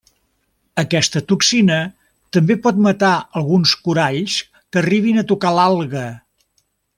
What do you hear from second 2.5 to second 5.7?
pot matar alguns coralls que arribin a tocar